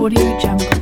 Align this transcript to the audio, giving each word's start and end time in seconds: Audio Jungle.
Audio 0.00 0.38
Jungle. 0.40 0.79